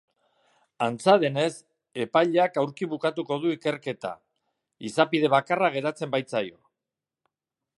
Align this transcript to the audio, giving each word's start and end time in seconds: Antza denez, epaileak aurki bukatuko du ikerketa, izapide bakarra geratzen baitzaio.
Antza 0.85 1.13
denez, 1.23 1.51
epaileak 2.05 2.57
aurki 2.61 2.89
bukatuko 2.93 3.37
du 3.43 3.51
ikerketa, 3.57 4.11
izapide 4.91 5.31
bakarra 5.35 5.71
geratzen 5.77 6.15
baitzaio. 6.17 6.59